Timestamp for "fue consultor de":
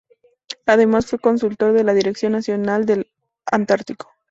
1.05-1.83